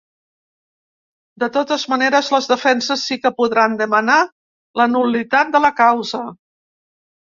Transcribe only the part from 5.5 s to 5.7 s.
de